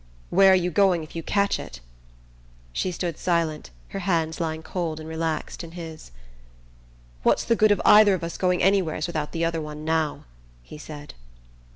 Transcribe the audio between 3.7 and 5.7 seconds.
her hands lying cold and relaxed